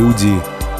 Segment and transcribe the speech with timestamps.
[0.00, 0.32] Люди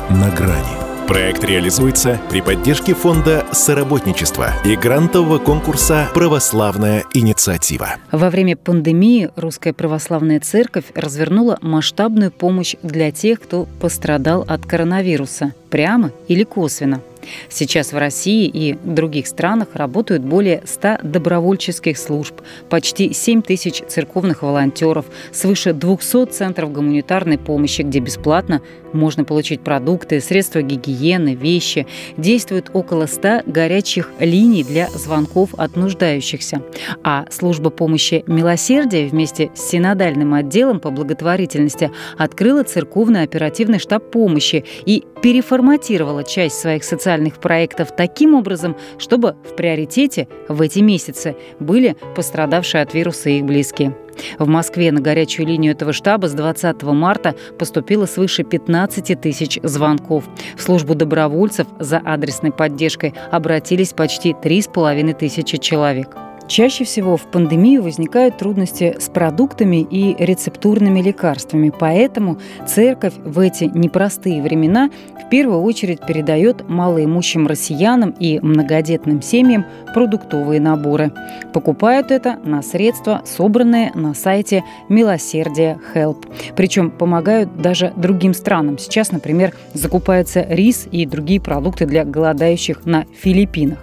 [0.08, 1.06] на грани.
[1.06, 7.96] Проект реализуется при поддержке фонда «Соработничество» и грантового конкурса «Православная инициатива».
[8.10, 15.52] Во время пандемии Русская Православная Церковь развернула масштабную помощь для тех, кто пострадал от коронавируса,
[15.68, 17.02] прямо или косвенно–
[17.48, 24.42] Сейчас в России и других странах работают более 100 добровольческих служб, почти 7 тысяч церковных
[24.42, 31.86] волонтеров, свыше 200 центров гуманитарной помощи, где бесплатно можно получить продукты, средства гигиены, вещи.
[32.16, 36.62] Действует около 100 горячих линий для звонков от нуждающихся.
[37.02, 44.64] А служба помощи «Милосердие» вместе с синодальным отделом по благотворительности открыла церковный оперативный штаб помощи
[44.84, 51.96] и переформатировала часть своих социальных проектов таким образом, чтобы в приоритете в эти месяцы были
[52.14, 53.94] пострадавшие от вируса их близкие.
[54.38, 60.24] В Москве на горячую линию этого штаба с 20 марта поступило свыше 15 тысяч звонков.
[60.56, 66.16] В службу добровольцев за адресной поддержкой обратились почти 3,5 тысячи человек.
[66.50, 73.70] Чаще всего в пандемию возникают трудности с продуктами и рецептурными лекарствами, поэтому церковь в эти
[73.72, 74.90] непростые времена
[75.24, 81.12] в первую очередь передает малоимущим россиянам и многодетным семьям продуктовые наборы.
[81.52, 86.26] Покупают это на средства, собранные на сайте Милосердия Help.
[86.56, 88.76] Причем помогают даже другим странам.
[88.76, 93.78] Сейчас, например, закупается рис и другие продукты для голодающих на Филиппинах.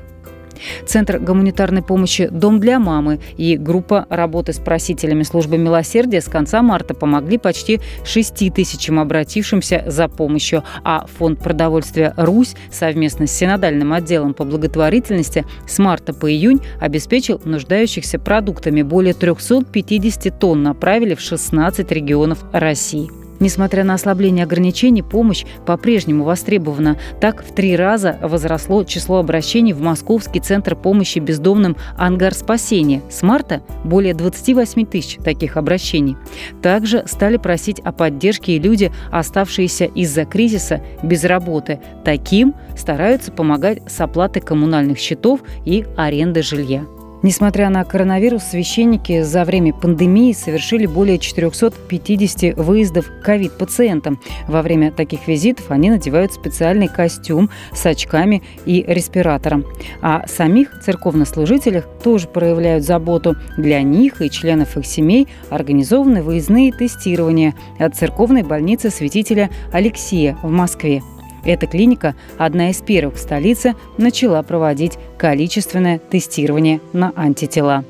[0.86, 6.62] Центр гуманитарной помощи «Дом для мамы» и группа работы с просителями службы милосердия с конца
[6.62, 13.94] марта помогли почти 6 тысячам обратившимся за помощью, а Фонд продовольствия «Русь» совместно с Синодальным
[13.94, 18.82] отделом по благотворительности с марта по июнь обеспечил нуждающихся продуктами.
[18.82, 23.27] Более 350 тонн направили в 16 регионов России.
[23.40, 26.98] Несмотря на ослабление ограничений, помощь по-прежнему востребована.
[27.22, 33.02] Так, в три раза возросло число обращений в Московский центр помощи бездомным «Ангар спасения».
[33.10, 36.18] С марта более 28 тысяч таких обращений.
[36.62, 41.80] Также стали просить о поддержке и люди, оставшиеся из-за кризиса без работы.
[42.04, 46.86] Таким стараются помогать с оплатой коммунальных счетов и аренды жилья.
[47.24, 54.20] Несмотря на коронавирус, священники за время пандемии совершили более 450 выездов к ковид-пациентам.
[54.48, 59.66] Во время таких визитов они надевают специальный костюм с очками и респиратором.
[60.02, 63.36] А самих церковнослужителях тоже проявляют заботу.
[63.58, 70.52] Для них и членов их семей организованы выездные тестирования от церковной больницы святителя Алексея в
[70.52, 71.02] Москве.
[71.44, 77.84] Эта клиника, одна из первых в столице, начала проводить количественное тестирование на антитела.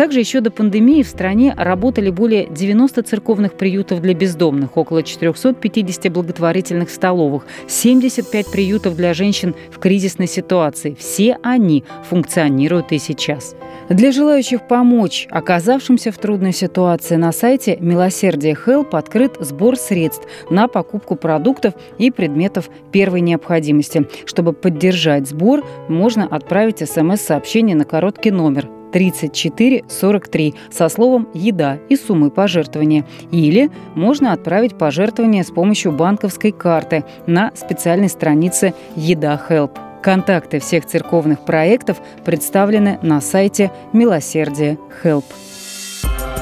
[0.00, 6.10] Также еще до пандемии в стране работали более 90 церковных приютов для бездомных, около 450
[6.10, 10.96] благотворительных столовых, 75 приютов для женщин в кризисной ситуации.
[10.98, 13.54] Все они функционируют и сейчас.
[13.90, 20.66] Для желающих помочь оказавшимся в трудной ситуации на сайте Милосердие Help открыт сбор средств на
[20.66, 24.08] покупку продуктов и предметов первой необходимости.
[24.24, 32.30] Чтобы поддержать сбор, можно отправить смс-сообщение на короткий номер 3443 со словом «Еда» и суммой
[32.30, 33.04] пожертвования.
[33.30, 39.78] Или можно отправить пожертвование с помощью банковской карты на специальной странице «Еда Help».
[40.02, 45.24] Контакты всех церковных проектов представлены на сайте Милосердие Help.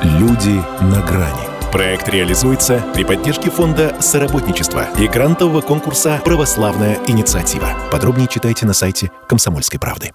[0.03, 1.49] Люди на грани.
[1.73, 7.69] Проект реализуется при поддержке фонда «Соработничество» и грантового конкурса «Православная инициатива».
[7.93, 10.13] Подробнее читайте на сайте «Комсомольской правды».